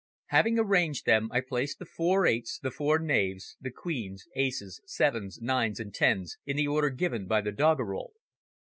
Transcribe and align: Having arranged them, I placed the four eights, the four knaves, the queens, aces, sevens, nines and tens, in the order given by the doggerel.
Having 0.29 0.57
arranged 0.57 1.05
them, 1.05 1.29
I 1.31 1.41
placed 1.41 1.77
the 1.77 1.85
four 1.85 2.25
eights, 2.25 2.57
the 2.57 2.71
four 2.71 2.97
knaves, 2.97 3.55
the 3.61 3.69
queens, 3.69 4.25
aces, 4.35 4.81
sevens, 4.83 5.39
nines 5.39 5.79
and 5.79 5.93
tens, 5.93 6.39
in 6.43 6.57
the 6.57 6.67
order 6.67 6.89
given 6.89 7.27
by 7.27 7.41
the 7.41 7.51
doggerel. 7.51 8.11